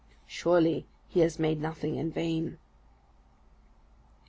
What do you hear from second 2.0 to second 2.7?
vain.